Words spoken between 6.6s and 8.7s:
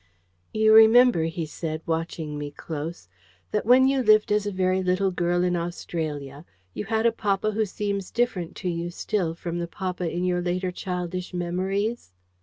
you had a papa who seems different to